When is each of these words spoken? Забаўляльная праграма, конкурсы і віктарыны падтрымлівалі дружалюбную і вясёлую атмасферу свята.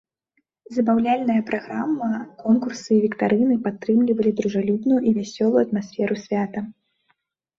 Забаўляльная 0.75 1.41
праграма, 1.49 2.09
конкурсы 2.43 2.89
і 2.95 3.03
віктарыны 3.05 3.57
падтрымлівалі 3.67 4.31
дружалюбную 4.39 4.99
і 5.09 5.13
вясёлую 5.17 5.61
атмасферу 5.67 6.15
свята. 6.25 6.59